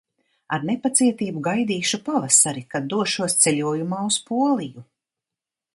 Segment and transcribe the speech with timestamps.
[0.55, 4.89] Ar nepacietību gaidīšu pavasari, kad došos ceļojumā uz Poliju!